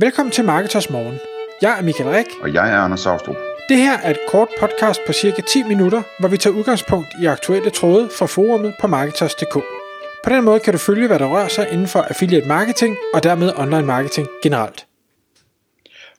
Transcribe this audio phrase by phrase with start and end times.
[0.00, 1.18] Velkommen til Marketers Morgen.
[1.62, 2.26] Jeg er Michael Rik.
[2.42, 3.36] Og jeg er Anders Saustrup.
[3.68, 7.26] Det her er et kort podcast på cirka 10 minutter, hvor vi tager udgangspunkt i
[7.26, 9.54] aktuelle tråde fra forumet på Marketers.dk.
[10.24, 13.22] På den måde kan du følge, hvad der rører sig inden for affiliate marketing og
[13.22, 14.86] dermed online marketing generelt.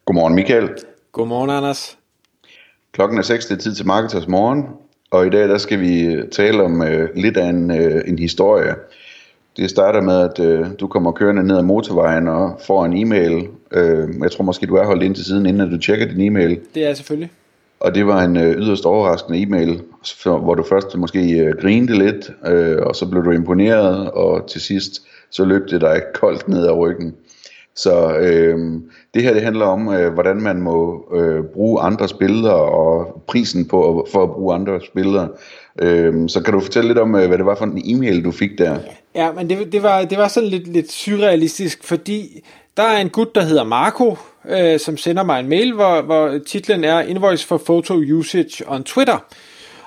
[0.06, 0.70] Godmorgen Michael.
[1.12, 1.98] Godmorgen Anders.
[2.92, 4.66] Klokken er 6, det er tid til Marketers Morgen,
[5.12, 8.76] og i dag der skal vi tale om uh, lidt af en, uh, en historie.
[9.58, 13.48] Det starter med, at øh, du kommer kørende ned ad motorvejen og får en e-mail.
[13.72, 16.60] Øh, jeg tror måske, du er holdt ind til siden, inden du tjekker din e-mail.
[16.76, 17.32] Det er selvfølgelig.
[17.80, 19.82] Og det var en øh, yderst overraskende e-mail,
[20.24, 24.62] hvor du først måske øh, grinede lidt, øh, og så blev du imponeret, og til
[24.62, 27.16] sidst så løb det dig koldt ned ad ryggen.
[27.76, 28.58] Så øh,
[29.14, 33.68] det her det handler om, øh, hvordan man må øh, bruge andres billeder, og prisen
[33.68, 35.28] på for at bruge andres billeder.
[35.82, 38.32] Øh, så kan du fortælle lidt om, øh, hvad det var for en e-mail, du
[38.32, 38.78] fik der?
[39.16, 42.44] Ja, men det, det, var, det var sådan lidt, lidt surrealistisk, fordi
[42.80, 44.18] der er en gut, der hedder Marco,
[44.50, 48.84] øh, som sender mig en mail, hvor, hvor titlen er Invoice for Photo Usage on
[48.84, 49.18] Twitter.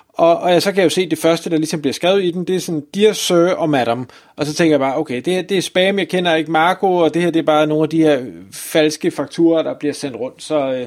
[0.08, 2.30] Og, og jeg så kan jeg jo se, det første, der ligesom bliver skrevet i
[2.30, 4.08] den, det er sådan, Dear Sir og Madam.
[4.36, 6.96] Og så tænker jeg bare, okay, det her det er spam, jeg kender ikke Marco,
[6.96, 8.20] og det her det er bare nogle af de her
[8.52, 10.42] falske fakturer, der bliver sendt rundt.
[10.42, 10.86] Så, øh,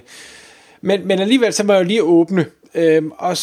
[0.82, 2.46] men, men alligevel, så må jeg jo lige åbne.
[2.76, 3.38] Øhm, og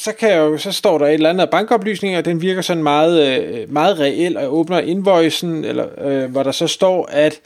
[0.00, 2.62] så, kan jeg jo, så står der et eller andet af bankoplysninger, og den virker
[2.62, 7.06] sådan meget, øh, meget reel, og jeg åbner invoicen, eller, øh, hvor der så står,
[7.06, 7.40] at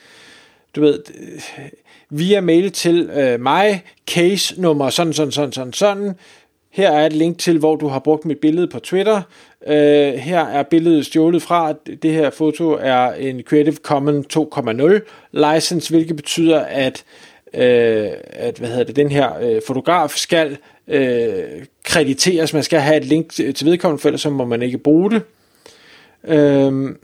[0.77, 1.65] du ved, øh,
[2.11, 6.15] via mail til øh, mig, case nummer sådan, sådan, sådan, sådan, sådan,
[6.71, 9.23] her er et link til, hvor du har brugt mit billede på Twitter.
[9.67, 11.73] Øh, her er billedet stjålet fra.
[12.03, 15.01] Det her foto er en Creative Commons 2.0
[15.33, 17.05] license, hvilket betyder, at,
[17.55, 20.59] øh, at hvad hedder det, den her øh, fotograf skal
[20.89, 22.53] øh, krediteres.
[22.53, 25.23] Man skal have et link til, vedkommende, for ellers må man ikke bruge det.
[26.25, 26.97] Øhm,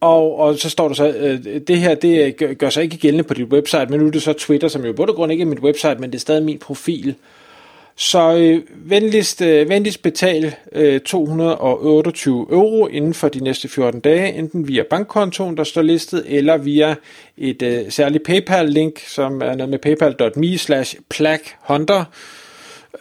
[0.00, 3.34] og, og så står der så, øh, det her det gør, sig ikke gældende på
[3.34, 5.60] dit website, men nu er det så Twitter, som jo både grund ikke er mit
[5.60, 7.14] website, men det er stadig min profil.
[7.96, 14.34] Så øh, venligst, øh, venligst betal øh, 228 euro inden for de næste 14 dage,
[14.34, 16.94] enten via bankkontoen, der står listet, eller via
[17.38, 22.04] et øh, særligt PayPal-link, som er noget med paypal.me slash plachhunter.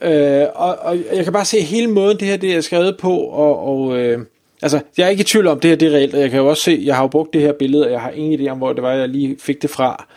[0.02, 3.18] Øh, og, og jeg kan bare se hele måden, det her det er skrevet på,
[3.18, 4.20] og, og øh,
[4.62, 6.40] altså, jeg er ikke i tvivl om, det her det er reelt, og jeg kan
[6.40, 8.52] jo også se, jeg har jo brugt det her billede, og jeg har ingen idé
[8.52, 10.08] om, hvor det var, jeg lige fik det fra.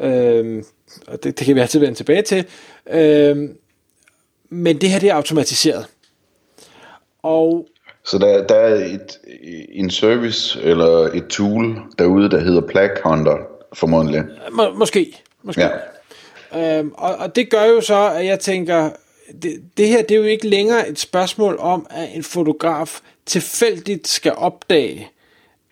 [0.00, 0.62] Øh,
[1.06, 2.44] og det, det kan vi altid vende tilbage til.
[2.90, 3.48] Øh,
[4.48, 5.86] men det her det er automatiseret.
[7.22, 7.68] Og
[8.04, 9.18] så der, der er et,
[9.72, 13.36] en service eller et tool derude, der hedder Plague Hunter,
[13.72, 14.22] formodentlig.
[14.52, 15.22] Må, måske.
[15.42, 15.60] måske.
[15.60, 16.78] Ja.
[16.78, 18.90] Øhm, og, og det gør jo så, at jeg tænker,
[19.42, 24.08] det, det her det er jo ikke længere et spørgsmål om, at en fotograf tilfældigt
[24.08, 25.10] skal opdage,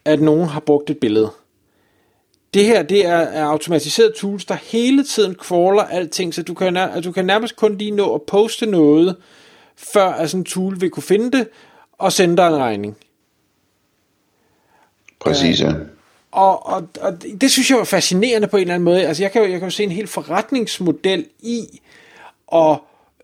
[0.05, 1.31] at nogen har brugt et billede.
[2.55, 6.77] Det her, det er, er automatiseret tools, der hele tiden crawler alting, så du kan,
[6.77, 9.17] altså, du kan nærmest kun lige nå at poste noget,
[9.77, 11.49] før at sådan en tool vil kunne finde det,
[11.93, 12.97] og sende dig en regning.
[15.21, 15.73] Præcis, ja.
[16.31, 19.07] Og, og, og det synes jeg var fascinerende på en eller anden måde.
[19.07, 21.81] Altså jeg kan jo, jeg kan jo se en helt forretningsmodel i
[22.53, 22.79] at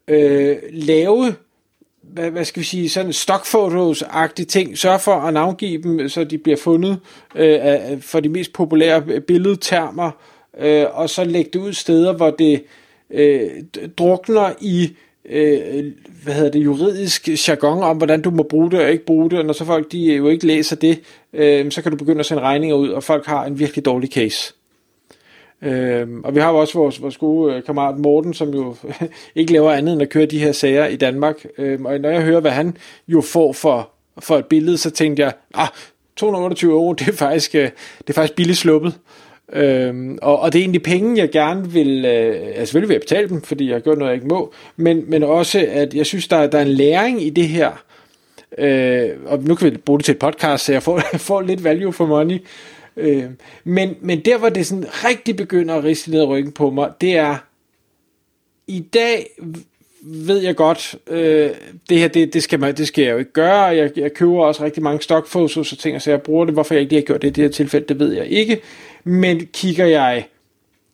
[0.09, 1.35] øh, lave
[2.03, 6.39] hvad, hvad skal vi sige, sådan stockfotos-agtige ting, Sørg for at navngive dem, så de
[6.39, 6.99] bliver fundet
[7.35, 10.11] øh, for de mest populære billedtermer,
[10.59, 12.65] øh, og så læg det ud steder, hvor det
[13.11, 13.51] øh,
[13.99, 15.85] drukner i øh,
[16.25, 19.39] hvad hedder det, juridisk jargon om, hvordan du må bruge det og ikke bruge det,
[19.39, 21.01] og når så folk de jo ikke læser det,
[21.33, 24.11] øh, så kan du begynde at sende regninger ud, og folk har en virkelig dårlig
[24.13, 24.55] case.
[25.63, 28.75] Øhm, og vi har jo også vores, vores gode øh, kammerat Morten, som jo
[29.35, 31.47] ikke laver andet end at køre de her sager i Danmark.
[31.59, 32.77] Øhm, og når jeg hører, hvad han
[33.09, 35.69] jo får for, for et billede, så tænkte jeg, ah,
[36.17, 38.95] 228 euro, det er faktisk, øh, det er faktisk billigt sluppet.
[39.53, 43.01] Øhm, og, og det er egentlig penge, jeg gerne vil, øh, altså selvfølgelig vil jeg
[43.01, 46.07] betale dem, fordi jeg har gjort noget, jeg ikke må, men, men også, at jeg
[46.07, 47.85] synes, der, der er en læring i det her,
[48.59, 51.65] øh, og nu kan vi bruge det til et podcast, så jeg får, får lidt
[51.65, 52.39] value for money,
[52.97, 53.25] Øh,
[53.65, 57.17] men, men der, hvor det sådan rigtig begynder at riste ned ryggen på mig, det
[57.17, 57.37] er,
[58.67, 59.31] i dag
[60.05, 61.51] ved jeg godt, øh,
[61.89, 64.45] det her, det, det, skal man, det skal jeg jo ikke gøre, jeg, jeg køber
[64.45, 67.07] også rigtig mange stockfotos og ting, så jeg bruger det, hvorfor jeg ikke lige har
[67.07, 68.61] gjort det i det her tilfælde, det ved jeg ikke,
[69.05, 70.27] men kigger jeg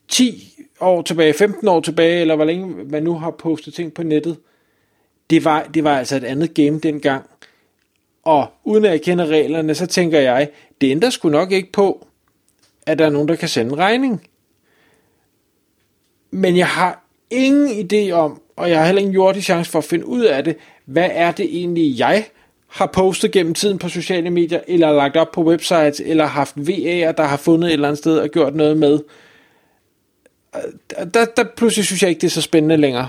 [0.08, 4.02] 10 år tilbage, 15 år tilbage, eller hvor længe man nu har postet ting på
[4.02, 4.36] nettet,
[5.30, 7.24] det var, det var altså et andet game dengang,
[8.24, 10.48] og uden at jeg kender reglerne, så tænker jeg,
[10.80, 12.06] det ændrer sgu nok ikke på,
[12.86, 14.28] at der er nogen, der kan sende en regning.
[16.30, 19.84] Men jeg har ingen idé om, og jeg har heller ingen jordig chance for at
[19.84, 22.26] finde ud af det, hvad er det egentlig, jeg
[22.66, 27.12] har postet gennem tiden på sociale medier, eller lagt op på websites, eller haft VA'er,
[27.12, 29.00] der har fundet et eller andet sted og gjort noget med.
[30.56, 33.08] Øh, der, der pludselig synes jeg ikke, det er så spændende længere.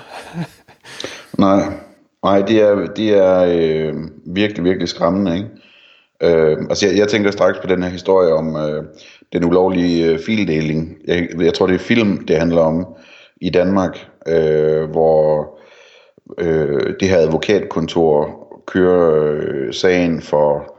[1.38, 1.73] Nej,
[2.24, 3.94] Nej det er, det er øh,
[4.25, 5.36] virkelig, virkelig skræmmende.
[5.38, 5.50] Ikke?
[6.24, 8.83] Øh, altså jeg, jeg tænker straks på den her historie om øh,
[9.33, 10.98] den ulovlige øh, fildeling.
[11.07, 12.86] Jeg, jeg tror, det er film, det handler om
[13.42, 15.57] i Danmark, øh, hvor
[16.38, 20.75] øh, det her advokatkontor kører øh, sagen for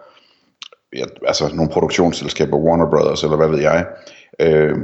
[0.97, 3.87] ja, altså nogle produktionsselskaber, Warner Brothers eller hvad ved jeg,
[4.41, 4.77] øh,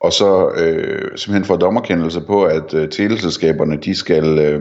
[0.00, 4.60] og så øh, simpelthen får dommerkendelse på, at øh, teleselskaberne, de skal, øh,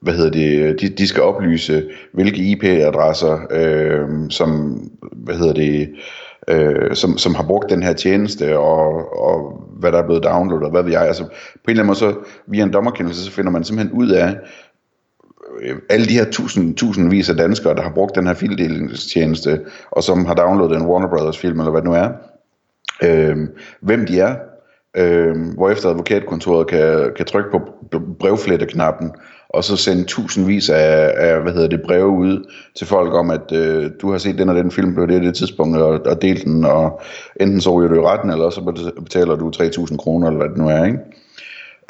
[0.00, 4.78] hvad hedder det, de, de skal oplyse, hvilke IP-adresser, øh, som,
[5.12, 5.88] hvad hedder det,
[6.48, 10.70] øh, som, som har brugt den her tjeneste, og, og hvad der er blevet downloadet,
[10.70, 11.06] hvad ved jeg.
[11.06, 11.30] Altså, på
[11.68, 12.14] en eller anden måde, så
[12.46, 14.36] via en dommerkendelse, så finder man simpelthen ud af,
[15.62, 19.60] øh, alle de her tusind, tusindvis af danskere, der har brugt den her fildelingstjeneste,
[19.90, 22.08] og som har downloadet en Warner Brothers film, eller hvad det nu er,
[23.02, 23.36] øh,
[23.80, 24.36] hvem de er,
[24.96, 27.60] øh, hvorefter advokatkontoret kan, kan trykke på
[28.18, 29.10] brevfletteknappen,
[29.48, 33.52] og så sende tusindvis af, af hvad hedder det, breve ud til folk om, at
[33.52, 36.44] øh, du har set den og den film på det det tidspunkt, og, og delt
[36.44, 37.00] den, og
[37.40, 38.60] enten så ryger du i retten, eller så
[39.04, 40.98] betaler du 3.000 kroner, eller hvad det nu er, ikke?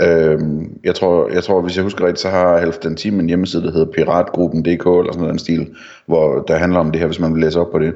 [0.03, 3.29] Øhm, jeg, tror, jeg tror, hvis jeg husker rigtigt, så har Halv den Time en
[3.29, 5.75] hjemmeside, der hedder piratgruppen.dk eller sådan noget stil,
[6.07, 7.95] hvor der handler om det her, hvis man vil læse op på det.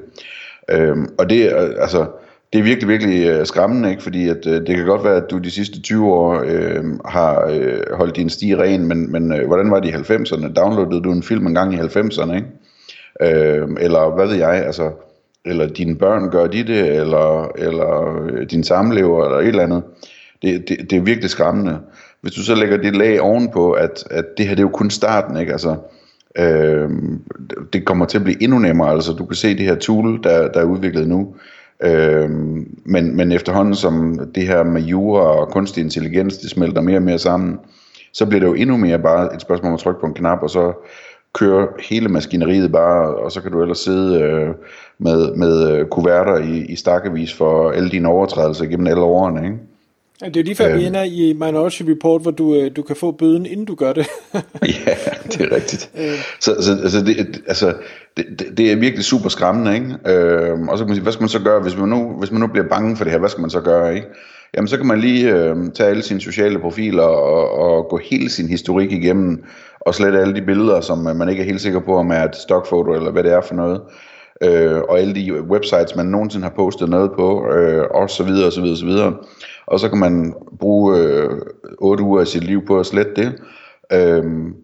[0.71, 2.07] Øhm, og det, altså,
[2.55, 4.03] det er virkelig, virkelig øh, skræmmende, ikke?
[4.03, 7.47] fordi at, øh, det kan godt være, at du de sidste 20 år øh, har
[7.51, 10.53] øh, holdt din sti ren, men, men øh, hvordan var det i 90'erne?
[10.53, 12.47] Downloadede du en film engang i 90'erne, ikke?
[13.21, 14.91] Øh, eller hvad ved jeg, altså,
[15.45, 19.83] eller dine børn gør de det, eller, eller øh, din samlever, eller et eller andet.
[20.43, 21.79] Det, det, det er virkelig skræmmende.
[22.21, 24.91] Hvis du så lægger det lag ovenpå, at, at det her det er jo kun
[24.91, 25.53] starten, ikke?
[25.53, 25.77] Altså,
[26.39, 26.91] øh,
[27.73, 28.91] det kommer til at blive endnu nemmere.
[28.91, 31.35] Altså, du kan se det her tool, der, der er udviklet nu,
[31.83, 32.31] Øh,
[32.85, 37.03] men, men efterhånden som det her med jura og kunstig intelligens, det smelter mere og
[37.03, 37.59] mere sammen,
[38.13, 40.43] så bliver det jo endnu mere bare et spørgsmål om at trykke på en knap,
[40.43, 40.73] og så
[41.35, 44.55] kører hele maskineriet bare, og så kan du ellers sidde øh,
[44.99, 49.59] med, med øh, kuverter i, i stakkevis for alle dine overtrædelser gennem alle årene, ikke?
[50.23, 52.83] Ja, det er lige før øhm, vi ender i Minority Report, hvor du, øh, du
[52.83, 54.07] kan få bøden, inden du gør det.
[54.87, 54.95] ja,
[55.25, 55.91] det er rigtigt.
[55.99, 56.19] Øh.
[56.41, 57.75] Så, så altså, det, altså
[58.17, 59.97] det, det, det er virkelig super skræmmende, ikke?
[60.07, 62.31] Øhm, og så kan man sige, hvad skal man så gøre, hvis man, nu, hvis
[62.31, 64.07] man nu bliver bange for det her, hvad skal man så gøre, ikke?
[64.57, 68.31] Jamen, så kan man lige øh, tage alle sine sociale profiler og, og gå hele
[68.31, 69.45] sin historik igennem,
[69.81, 72.37] og slette alle de billeder, som man ikke er helt sikker på, om er et
[72.37, 73.81] stockfoto, eller hvad det er for noget
[74.43, 78.47] øh, og alle de websites, man nogensinde har postet noget på, øh, og så videre,
[78.47, 79.13] og så videre, og så videre.
[79.67, 81.31] Og så kan man bruge øh,
[81.79, 83.33] 8 uger af sit liv på at slette det.
[83.93, 84.55] Øhm,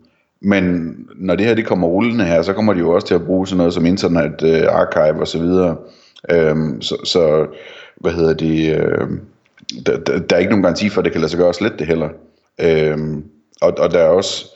[0.40, 3.26] men når det her det kommer rullende her, så kommer de jo også til at
[3.26, 5.76] bruge sådan noget som Internet øh, Archive og så videre.
[6.30, 7.46] Øhm, så, så,
[7.96, 9.08] hvad hedder det, øh,
[9.86, 11.54] der, der, der er ikke nogen garanti for, at det kan lade sig gøre at
[11.54, 12.08] slette det heller.
[12.60, 13.24] Øhm,
[13.60, 14.46] og, og der er også,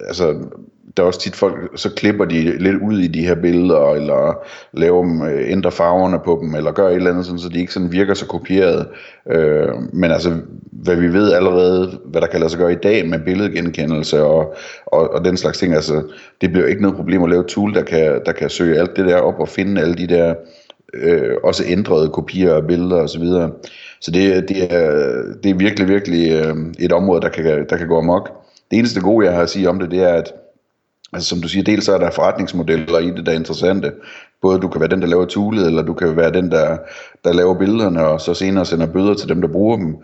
[0.00, 0.36] altså
[0.96, 4.46] der er også tit folk, så klipper de lidt ud i de her billeder, eller
[4.72, 7.60] laver dem, øh, ændrer farverne på dem, eller gør et eller andet, sådan, så de
[7.60, 8.86] ikke sådan virker så kopieret.
[9.30, 10.36] Øh, men altså,
[10.72, 14.54] hvad vi ved allerede, hvad der kan lade sig gøre i dag med billedgenkendelse og,
[14.86, 16.02] og, og den slags ting, altså,
[16.40, 18.96] det bliver ikke noget problem at lave et tool, der kan, der kan søge alt
[18.96, 20.34] det der op og finde alle de der
[20.94, 23.08] øh, også ændrede kopier af billeder osv.
[23.08, 23.50] Så, videre.
[24.00, 27.88] så det, det, er, det er virkelig, virkelig øh, et område, der kan, der kan
[27.88, 28.30] gå amok.
[28.70, 30.32] Det eneste gode, jeg har at sige om det, det er, at
[31.12, 33.92] Altså som du siger, dels er der forretningsmodeller i det, der er interessante.
[34.42, 36.76] Både du kan være den, der laver tulet, eller du kan være den, der,
[37.24, 39.96] der laver billederne, og så senere sender bøder til dem, der bruger dem.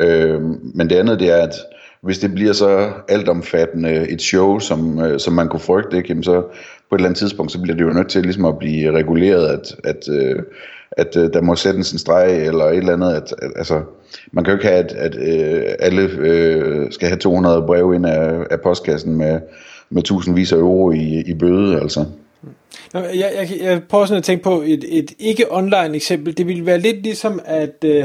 [0.00, 0.42] Øh,
[0.74, 1.54] men det andet, det er, at
[2.02, 6.24] hvis det bliver så altomfattende et show, som, øh, som man kunne frygte, ikke, jamen
[6.24, 6.40] så
[6.88, 9.46] på et eller andet tidspunkt, så bliver det jo nødt til ligesom at blive reguleret,
[9.48, 10.42] at, at, øh,
[10.92, 13.12] at øh, der må sættes en streg eller et eller andet.
[13.12, 13.82] At, at, altså,
[14.32, 18.06] man kan jo ikke have, at, at øh, alle øh, skal have 200 breve ind
[18.06, 19.40] af, af postkassen med
[19.90, 22.04] med tusindvis af euro i, i bøde, altså.
[22.94, 26.36] Jeg, jeg, jeg prøver sådan at tænke på et, et ikke-online eksempel.
[26.36, 28.04] Det ville være lidt ligesom, at øh,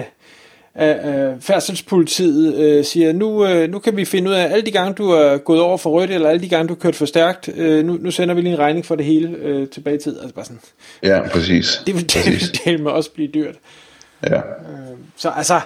[0.81, 4.93] øh, færdselspolitiet øh, siger, nu, øh, nu kan vi finde ud af, alle de gange,
[4.93, 7.49] du er gået over for rødt, eller alle de gange, du har kørt for stærkt,
[7.55, 10.19] øh, nu, nu sender vi lige en regning for det hele øh, tilbage i tid.
[10.19, 10.59] Altså bare sådan.
[11.03, 11.81] Ja, præcis.
[11.85, 13.55] Det vil, det, vil, det vil også blive dyrt.
[14.23, 14.37] Ja.
[14.37, 14.43] Øh,
[15.17, 15.59] så altså,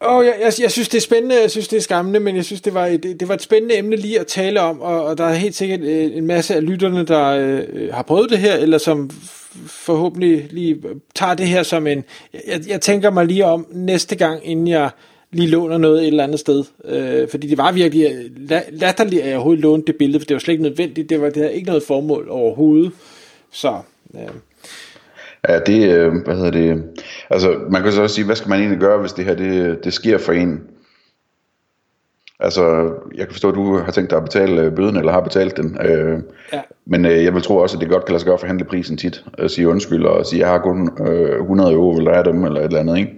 [0.00, 2.44] Oh, jeg, jeg, jeg synes, det er spændende, jeg synes, det er skræmmende, men jeg
[2.44, 5.18] synes, det var et, det var et spændende emne lige at tale om, og, og
[5.18, 8.38] der er helt sikkert øh, en masse af lytterne, der øh, øh, har prøvet det
[8.38, 9.10] her, eller som
[9.66, 10.82] forhåbentlig lige
[11.14, 12.04] tager det her som en...
[12.46, 14.90] Jeg, jeg tænker mig lige om næste gang, inden jeg
[15.32, 16.64] lige låner noget et eller andet sted.
[16.84, 20.34] Øh, fordi det var virkelig øh, latterligt, at jeg overhovedet lånte det billede, for det
[20.34, 21.10] var slet ikke nødvendigt.
[21.10, 22.92] Det, var, det havde ikke noget formål overhovedet.
[23.52, 23.78] Så...
[24.14, 24.47] Øh.
[25.48, 26.84] Ja, det, øh, hvad hedder det,
[27.30, 29.84] altså man kan så også sige, hvad skal man egentlig gøre, hvis det her, det,
[29.84, 30.60] det sker for en?
[32.40, 35.20] Altså, jeg kan forstå, at du har tænkt dig at betale øh, bøden, eller har
[35.20, 35.78] betalt den.
[35.84, 36.18] Øh,
[36.52, 36.60] ja.
[36.86, 38.64] Men øh, jeg vil tro også, at det godt kan lade sig gøre at forhandle
[38.64, 39.24] prisen tit.
[39.38, 42.44] At sige undskyld og sige, jeg har kun øh, 100 euro, vil der have dem,
[42.44, 43.12] eller et eller andet, ikke?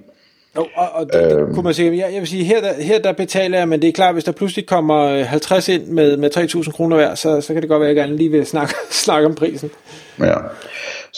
[0.56, 2.82] Jo, og, og det, øh, det kunne man sige, jeg, jeg vil sige, her der,
[2.82, 6.16] her der betaler jeg, men det er klart, hvis der pludselig kommer 50 ind med,
[6.16, 8.46] med 3.000 kroner hver, så, så kan det godt være, at jeg gerne lige vil
[8.46, 8.74] snakke,
[9.04, 9.70] snakke om prisen.
[10.18, 10.34] Ja,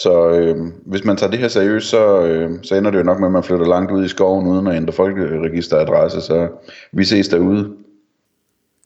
[0.03, 3.19] så øh, hvis man tager det her seriøst, så, øh, så ender det jo nok
[3.19, 6.47] med, at man flytter langt ud i skoven, uden at ændre folkeregisteradresse, så
[6.91, 7.71] vi ses derude.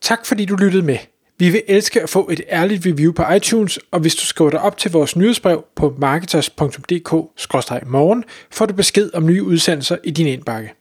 [0.01, 0.97] Tak fordi du lyttede med.
[1.39, 4.61] Vi vil elske at få et ærligt review på iTunes, og hvis du skriver dig
[4.61, 10.73] op til vores nyhedsbrev på marketers.dk-morgen, får du besked om nye udsendelser i din indbakke.